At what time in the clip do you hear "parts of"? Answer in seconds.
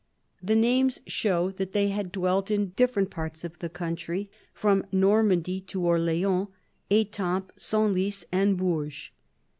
3.11-3.59